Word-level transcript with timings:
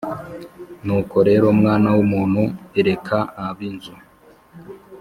Nuko 0.85 1.17
rero 1.27 1.45
mwana 1.59 1.87
w 1.95 1.97
umuntu 2.05 2.43
ereka 2.79 3.17
ab 3.45 3.57
inzu 3.67 3.93